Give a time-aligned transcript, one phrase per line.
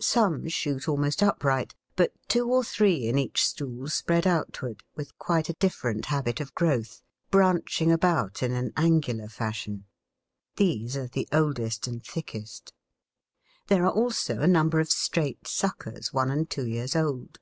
[0.00, 5.50] Some shoot almost upright, but two or three in each stool spread outward, with quite
[5.50, 9.84] a different habit of growth, branching about in an angular fashion.
[10.56, 12.72] These are the oldest and thickest.
[13.66, 17.38] There are also a number of straight suckers one and two years old.